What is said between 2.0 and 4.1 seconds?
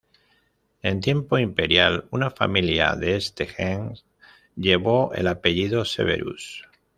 una familia de este gens